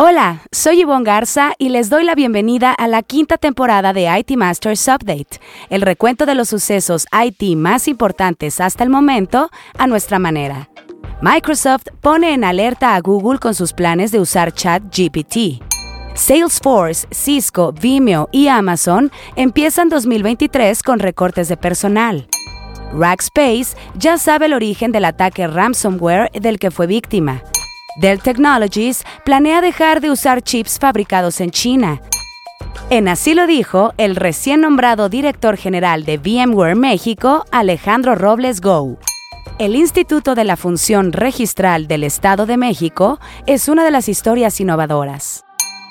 [0.00, 4.36] Hola, soy Yvonne Garza y les doy la bienvenida a la quinta temporada de IT
[4.36, 5.40] Masters Update,
[5.70, 10.68] el recuento de los sucesos IT más importantes hasta el momento a nuestra manera.
[11.20, 15.60] Microsoft pone en alerta a Google con sus planes de usar ChatGPT.
[16.14, 22.28] Salesforce, Cisco, Vimeo y Amazon empiezan 2023 con recortes de personal.
[22.92, 27.42] Rackspace ya sabe el origen del ataque ransomware del que fue víctima.
[27.98, 32.00] Dell Technologies planea dejar de usar chips fabricados en China.
[32.90, 38.98] En así lo dijo el recién nombrado director general de VMware México, Alejandro Robles Go.
[39.58, 44.60] El Instituto de la Función Registral del Estado de México es una de las historias
[44.60, 45.44] innovadoras.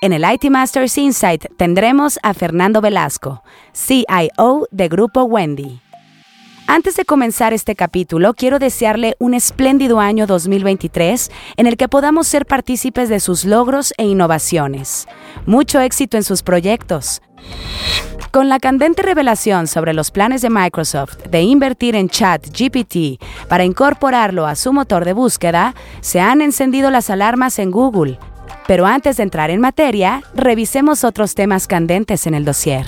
[0.00, 5.80] En el IT Masters Insight tendremos a Fernando Velasco, CIO de Grupo Wendy.
[6.74, 12.26] Antes de comenzar este capítulo, quiero desearle un espléndido año 2023 en el que podamos
[12.26, 15.06] ser partícipes de sus logros e innovaciones.
[15.44, 17.20] Mucho éxito en sus proyectos.
[18.30, 24.46] Con la candente revelación sobre los planes de Microsoft de invertir en ChatGPT para incorporarlo
[24.46, 28.18] a su motor de búsqueda, se han encendido las alarmas en Google.
[28.66, 32.86] Pero antes de entrar en materia, revisemos otros temas candentes en el dossier.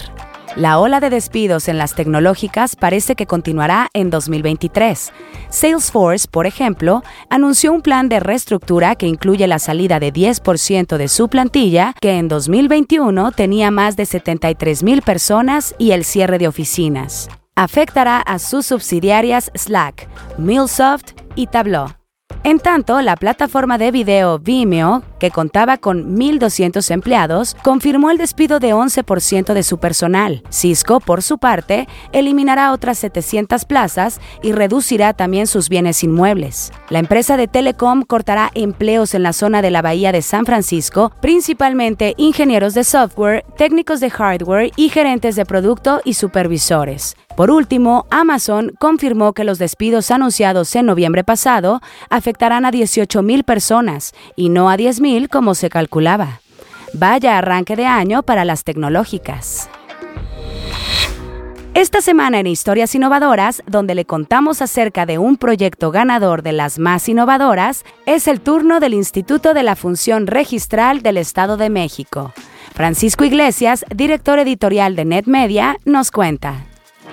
[0.57, 5.13] La ola de despidos en las tecnológicas parece que continuará en 2023.
[5.49, 11.09] Salesforce, por ejemplo, anunció un plan de reestructura que incluye la salida de 10% de
[11.09, 17.29] su plantilla, que en 2021 tenía más de 73.000 personas y el cierre de oficinas.
[17.57, 20.09] Afectará a sus subsidiarias Slack,
[20.39, 21.89] MuleSoft y Tableau.
[22.45, 28.61] En tanto, la plataforma de video Vimeo, que contaba con 1.200 empleados, confirmó el despido
[28.61, 30.43] de 11% de su personal.
[30.51, 36.75] Cisco, por su parte, eliminará otras 700 plazas y reducirá también sus bienes inmuebles.
[36.91, 41.11] La empresa de Telecom cortará empleos en la zona de la Bahía de San Francisco,
[41.23, 47.17] principalmente ingenieros de software, técnicos de hardware y gerentes de producto y supervisores.
[47.37, 54.13] Por último, Amazon confirmó que los despidos anunciados en noviembre pasado afectarán a 18.000 personas
[54.37, 56.41] y no a 10.000 como se calculaba.
[56.93, 59.69] Vaya arranque de año para las tecnológicas.
[61.75, 66.79] Esta semana en Historias Innovadoras, donde le contamos acerca de un proyecto ganador de las
[66.79, 72.33] más innovadoras, es el turno del Instituto de la Función Registral del Estado de México.
[72.75, 76.65] Francisco Iglesias, director editorial de NetMedia, nos cuenta.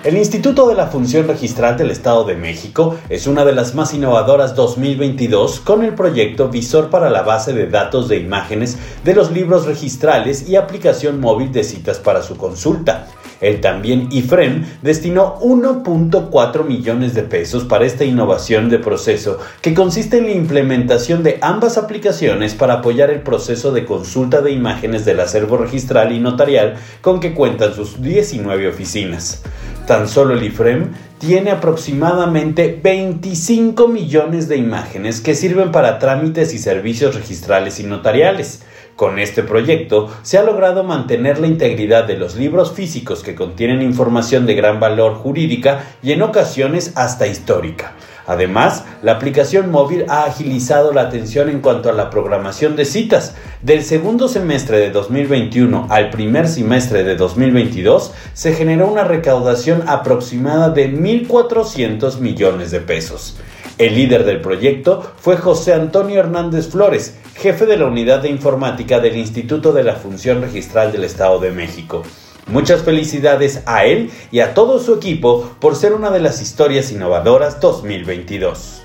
[0.04, 3.94] El Instituto de la Función Registral del Estado de México es una de las más
[3.94, 9.30] innovadoras 2022 con el proyecto Visor para la base de datos de imágenes de los
[9.30, 13.06] libros registrales y aplicación móvil de citas para su consulta.
[13.40, 20.18] El también IFREM destinó 1.4 millones de pesos para esta innovación de proceso que consiste
[20.18, 25.20] en la implementación de ambas aplicaciones para apoyar el proceso de consulta de imágenes del
[25.20, 29.42] acervo registral y notarial con que cuentan sus 19 oficinas.
[29.86, 36.58] Tan solo el IFREM tiene aproximadamente 25 millones de imágenes que sirven para trámites y
[36.58, 38.62] servicios registrales y notariales.
[38.94, 43.82] Con este proyecto se ha logrado mantener la integridad de los libros físicos que contienen
[43.82, 47.94] información de gran valor jurídica y en ocasiones hasta histórica.
[48.26, 53.34] Además, la aplicación móvil ha agilizado la atención en cuanto a la programación de citas.
[53.62, 60.70] Del segundo semestre de 2021 al primer semestre de 2022 se generó una recaudación aproximada
[60.70, 63.36] de 1.400 millones de pesos.
[63.78, 69.00] El líder del proyecto fue José Antonio Hernández Flores, jefe de la unidad de informática
[69.00, 72.02] del Instituto de la Función Registral del Estado de México.
[72.46, 76.90] Muchas felicidades a él y a todo su equipo por ser una de las historias
[76.92, 78.82] innovadoras 2022.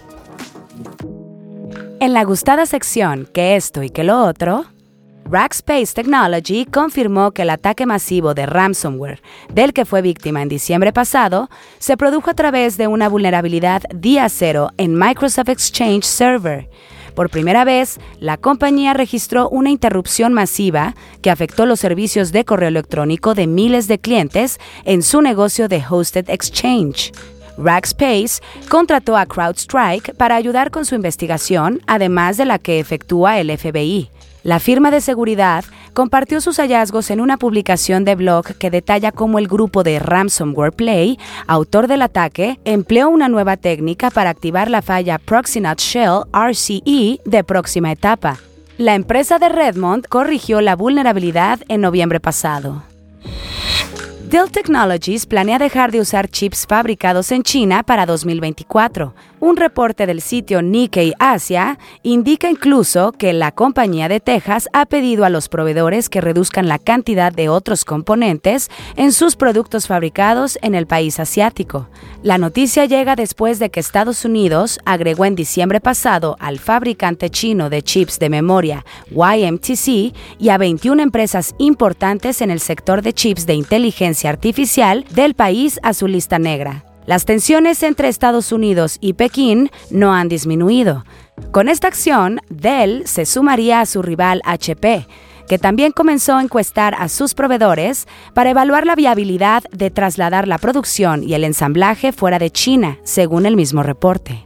[2.00, 4.66] En la gustada sección que esto y que lo otro,
[5.30, 9.22] Rackspace Technology confirmó que el ataque masivo de ransomware
[9.54, 14.30] del que fue víctima en diciembre pasado se produjo a través de una vulnerabilidad día
[14.30, 16.70] cero en Microsoft Exchange Server
[17.18, 20.94] por primera vez, la compañía registró una interrupción masiva
[21.24, 25.84] que afectó los servicios de correo electrónico de miles de clientes en su negocio de
[25.90, 27.12] Hosted Exchange.
[27.58, 28.40] Rackspace
[28.70, 34.12] contrató a CrowdStrike para ayudar con su investigación, además de la que efectúa el FBI.
[34.48, 39.40] La firma de seguridad compartió sus hallazgos en una publicación de blog que detalla cómo
[39.40, 44.82] el grupo de Ransomware Play, autor del ataque, empleó una nueva técnica para activar la
[44.82, 48.38] falla Proxynote Shell RCE de próxima etapa.
[48.78, 52.84] La empresa de Redmond corrigió la vulnerabilidad en noviembre pasado.
[54.30, 59.14] Dell Technologies planea dejar de usar chips fabricados en China para 2024.
[59.40, 65.24] Un reporte del sitio Nikkei Asia indica incluso que la compañía de Texas ha pedido
[65.24, 70.76] a los proveedores que reduzcan la cantidad de otros componentes en sus productos fabricados en
[70.76, 71.88] el país asiático.
[72.22, 77.70] La noticia llega después de que Estados Unidos agregó en diciembre pasado al fabricante chino
[77.70, 83.46] de chips de memoria YMTC y a 21 empresas importantes en el sector de chips
[83.46, 86.86] de inteligencia artificial del país a su lista negra.
[87.06, 91.06] Las tensiones entre Estados Unidos y Pekín no han disminuido.
[91.52, 95.08] Con esta acción, Dell se sumaría a su rival HP,
[95.48, 100.58] que también comenzó a encuestar a sus proveedores para evaluar la viabilidad de trasladar la
[100.58, 104.44] producción y el ensamblaje fuera de China, según el mismo reporte.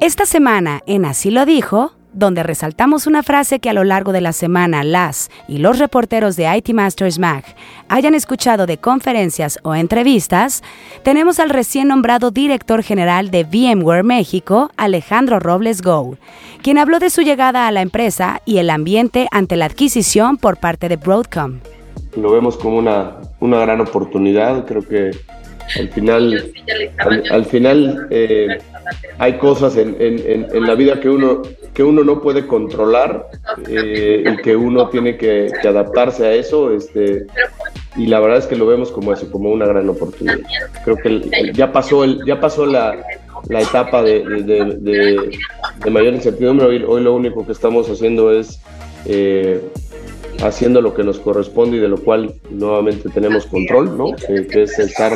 [0.00, 4.20] Esta semana, en Así lo dijo, donde resaltamos una frase que a lo largo de
[4.20, 7.44] la semana las y los reporteros de IT Masters Mag
[7.88, 10.62] hayan escuchado de conferencias o entrevistas,
[11.02, 16.16] tenemos al recién nombrado director general de VMware México, Alejandro Robles Go,
[16.62, 20.58] quien habló de su llegada a la empresa y el ambiente ante la adquisición por
[20.58, 21.60] parte de Broadcom.
[22.16, 25.12] Lo vemos como una, una gran oportunidad, creo que
[25.78, 26.52] al final,
[27.30, 28.58] al, final eh,
[29.18, 31.42] hay cosas en, la vida que uno,
[31.74, 33.28] que uno no puede controlar
[33.68, 36.72] eh, y que uno tiene que, adaptarse a eso.
[36.72, 37.26] Este,
[37.96, 40.38] y la verdad es que lo vemos como eso, como una gran oportunidad.
[40.84, 42.96] Creo que ya pasó, el, ya pasó la,
[43.48, 45.38] etapa de,
[45.90, 46.66] mayor incertidumbre.
[46.66, 48.60] Hoy, hoy, lo único que estamos haciendo es
[49.06, 49.60] eh,
[50.42, 54.14] haciendo lo que nos corresponde y de lo cual nuevamente tenemos control, ¿no?
[54.16, 55.12] que es estar,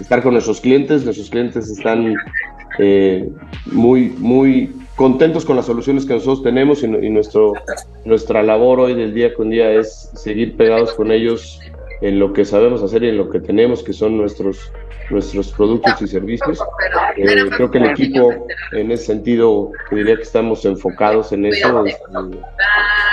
[0.00, 1.04] estar con nuestros clientes.
[1.04, 2.14] Nuestros clientes están
[2.80, 3.28] eh,
[3.66, 7.52] muy, muy contentos con las soluciones que nosotros tenemos y, nuestro,
[8.04, 11.60] nuestra labor hoy del día con día es seguir pegados con ellos
[12.00, 14.72] en lo que sabemos hacer y en lo que tenemos, que son nuestros,
[15.10, 16.60] nuestros productos y servicios.
[17.16, 21.84] Eh, creo que el equipo, en ese sentido, diría que estamos enfocados en eso,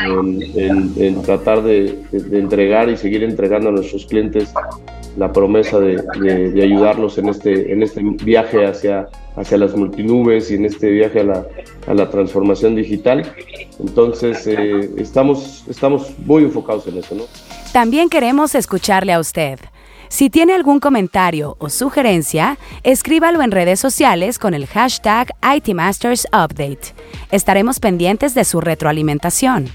[0.05, 1.99] en, tratar de,
[2.31, 4.53] entregar y seguir entregando a nuestros clientes
[5.17, 5.97] la promesa de,
[6.61, 12.75] ayudarlos en este, este viaje hacia, las multinubes y en este viaje a la, transformación
[12.75, 13.23] digital.
[13.79, 15.65] Entonces, eh, estamos,
[16.25, 17.27] muy enfocados en eso.
[17.73, 19.59] También queremos escucharle a usted.
[20.09, 26.93] Si tiene algún comentario o sugerencia, escríbalo en redes sociales con el hashtag ITMastersUpdate.
[27.31, 29.67] Estaremos pendientes de su retroalimentación.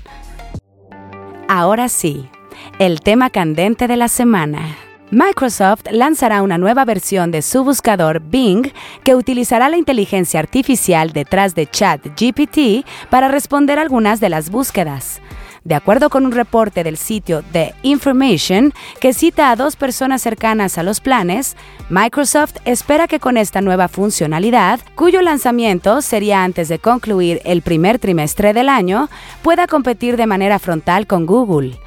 [1.48, 2.30] Ahora sí,
[2.78, 4.76] el tema candente de la semana.
[5.12, 8.72] Microsoft lanzará una nueva versión de su buscador Bing
[9.04, 15.20] que utilizará la inteligencia artificial detrás de ChatGPT para responder algunas de las búsquedas.
[15.64, 20.78] De acuerdo con un reporte del sitio The Information, que cita a dos personas cercanas
[20.78, 21.58] a los planes,
[21.90, 27.98] Microsoft espera que con esta nueva funcionalidad, cuyo lanzamiento sería antes de concluir el primer
[27.98, 29.10] trimestre del año,
[29.42, 31.78] pueda competir de manera frontal con Google.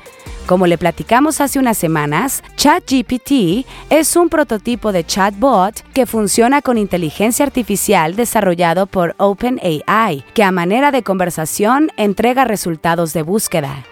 [0.45, 6.77] Como le platicamos hace unas semanas, ChatGPT es un prototipo de chatbot que funciona con
[6.77, 13.85] inteligencia artificial desarrollado por OpenAI, que a manera de conversación entrega resultados de búsqueda.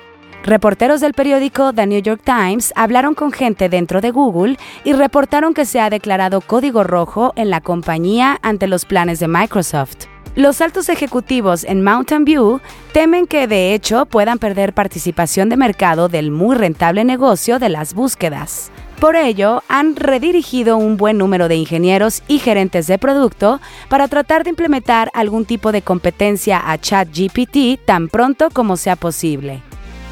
[0.43, 5.55] Reporteros del periódico The New York Times hablaron con gente dentro de Google y reportaron
[5.55, 10.12] que se ha declarado código rojo en la compañía ante los planes de Microsoft.
[10.35, 12.59] Los altos ejecutivos en Mountain View
[12.91, 17.93] temen que de hecho puedan perder participación de mercado del muy rentable negocio de las
[17.93, 18.71] búsquedas.
[18.99, 24.43] Por ello, han redirigido un buen número de ingenieros y gerentes de producto para tratar
[24.43, 29.61] de implementar algún tipo de competencia a ChatGPT tan pronto como sea posible.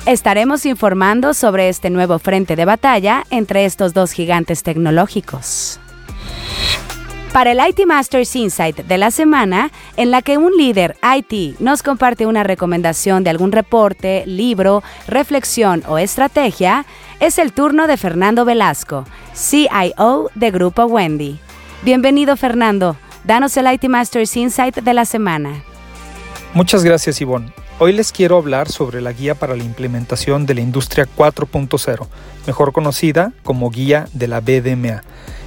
[0.06, 5.80] Estaremos informando sobre este nuevo frente de batalla entre estos dos gigantes tecnológicos
[7.34, 11.82] para el IT Masters Insight de la semana, en la que un líder IT nos
[11.82, 16.86] comparte una recomendación de algún reporte, libro, reflexión o estrategia,
[17.20, 21.40] es el turno de Fernando Velasco, CIO de Grupo Wendy.
[21.84, 25.64] Bienvenido Fernando, danos el IT Masters Insight de la semana.
[26.54, 27.54] Muchas gracias Ivonne.
[27.80, 32.08] Hoy les quiero hablar sobre la guía para la implementación de la industria 4.0,
[32.46, 35.02] mejor conocida como guía de la BDMA.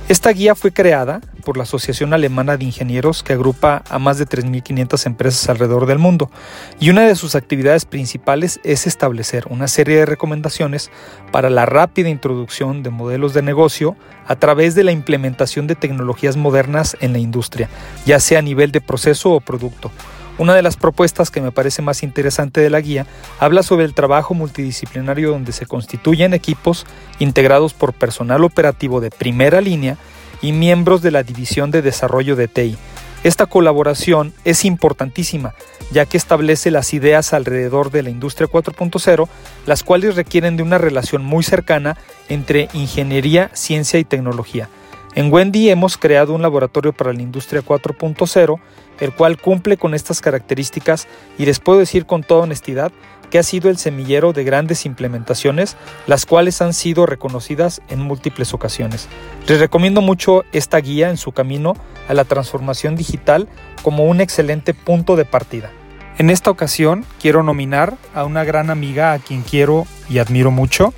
[0.06, 4.26] Esta guía fue creada por la Asociación Alemana de Ingenieros que agrupa a más de
[4.26, 6.30] 3.500 empresas alrededor del mundo.
[6.78, 10.90] Y una de sus actividades principales es establecer una serie de recomendaciones
[11.32, 13.96] para la rápida introducción de modelos de negocio
[14.26, 17.70] a través de la implementación de tecnologías modernas en la industria,
[18.04, 19.90] ya sea a nivel de proceso o producto
[20.36, 23.06] Una de las propuestas que me parece más interesante de la guía
[23.38, 26.86] habla sobre el trabajo multidisciplinario donde se constituyen equipos
[27.20, 29.96] integrados por personal operativo de primera línea
[30.42, 32.76] y miembros de la División de Desarrollo de TI.
[33.22, 35.54] Esta colaboración es importantísima,
[35.92, 39.28] ya que establece las ideas alrededor de la industria 4.0,
[39.66, 41.96] las cuales requieren de una relación muy cercana
[42.28, 44.68] entre ingeniería, ciencia y tecnología.
[45.14, 48.60] En Wendy hemos creado un laboratorio para la industria 4.0
[49.00, 51.06] el cual cumple con estas características
[51.38, 52.92] y les puedo decir con toda honestidad
[53.30, 58.54] que ha sido el semillero de grandes implementaciones, las cuales han sido reconocidas en múltiples
[58.54, 59.08] ocasiones.
[59.48, 61.74] Les recomiendo mucho esta guía en su camino
[62.08, 63.48] a la transformación digital
[63.82, 65.70] como un excelente punto de partida.
[66.18, 70.94] En esta ocasión quiero nominar a una gran amiga a quien quiero y admiro mucho,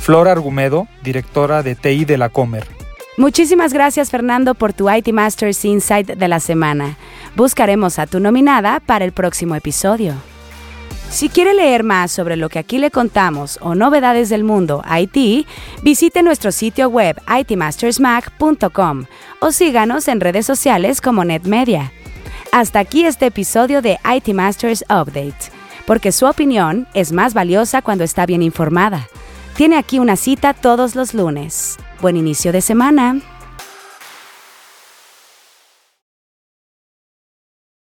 [0.00, 2.81] Flora Argumedo, directora de TI de la Comer.
[3.18, 6.96] Muchísimas gracias Fernando por tu IT Masters Insight de la semana.
[7.36, 10.14] Buscaremos a tu nominada para el próximo episodio.
[11.10, 15.46] Si quiere leer más sobre lo que aquí le contamos o novedades del mundo IT,
[15.82, 19.04] visite nuestro sitio web itmastersmac.com
[19.40, 21.92] o síganos en redes sociales como NetMedia.
[22.50, 25.52] Hasta aquí este episodio de IT Masters Update,
[25.86, 29.06] porque su opinión es más valiosa cuando está bien informada.
[29.56, 31.76] Tiene aquí una cita todos los lunes.
[32.00, 33.20] Buen inicio de semana.